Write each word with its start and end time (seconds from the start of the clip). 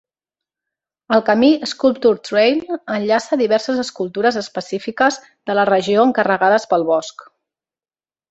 El 1.15 1.19
camí 1.25 1.49
Sculpture 1.71 2.21
Trail 2.29 2.63
enllaça 2.95 3.39
diverses 3.43 3.83
escultures 3.83 4.41
específiques 4.43 5.19
de 5.51 5.57
la 5.59 5.67
regió 5.71 6.07
encarregades 6.09 6.69
pel 6.73 6.87
bosc. 6.91 7.25